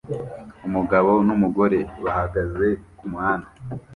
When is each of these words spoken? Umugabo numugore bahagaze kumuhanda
Umugabo 0.67 1.11
numugore 1.25 1.79
bahagaze 2.03 2.67
kumuhanda 2.97 3.49